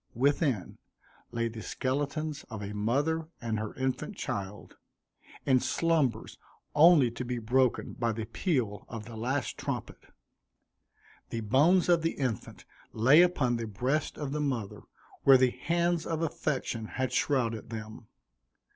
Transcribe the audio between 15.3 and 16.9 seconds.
the hands of affection